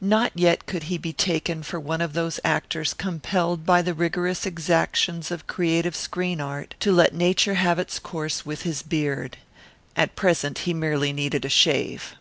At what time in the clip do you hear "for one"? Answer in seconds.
1.62-2.00